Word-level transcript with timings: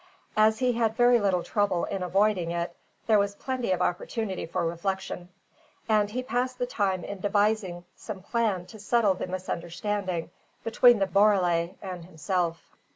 As 0.35 0.57
he 0.57 0.71
had 0.71 0.95
very 0.95 1.19
little 1.19 1.43
trouble 1.43 1.85
in 1.85 2.01
avoiding 2.01 2.49
it, 2.49 2.75
there 3.05 3.19
was 3.19 3.35
plenty 3.35 3.71
of 3.71 3.83
opportunity 3.83 4.47
for 4.47 4.65
reflection; 4.65 5.29
and 5.87 6.09
he 6.09 6.23
passed 6.23 6.57
the 6.57 6.65
time 6.65 7.03
in 7.03 7.19
devising 7.19 7.85
some 7.95 8.23
plan 8.23 8.65
to 8.65 8.79
settle 8.79 9.13
the 9.13 9.27
misunderstanding 9.27 10.31
between 10.63 10.97
the 10.97 11.05
borele 11.05 11.75
and 11.83 12.05
himself. 12.05 12.75